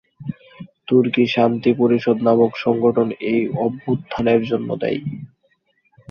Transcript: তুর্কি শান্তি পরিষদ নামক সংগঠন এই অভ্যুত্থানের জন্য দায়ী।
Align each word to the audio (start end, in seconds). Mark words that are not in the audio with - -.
তুর্কি 0.87 1.23
শান্তি 1.27 1.71
পরিষদ 1.73 2.17
নামক 2.27 2.51
সংগঠন 2.57 3.07
এই 3.31 3.41
অভ্যুত্থানের 3.57 4.41
জন্য 4.43 4.69
দায়ী। 4.81 4.99